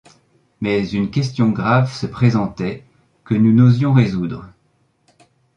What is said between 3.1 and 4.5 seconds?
que nous n’osions résoudre.